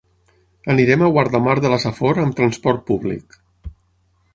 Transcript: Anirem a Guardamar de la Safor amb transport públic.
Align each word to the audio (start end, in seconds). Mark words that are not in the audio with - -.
Anirem 0.75 1.03
a 1.03 1.11
Guardamar 1.17 1.55
de 1.67 1.73
la 1.75 1.81
Safor 1.85 2.25
amb 2.25 2.41
transport 2.41 2.87
públic. 2.91 3.41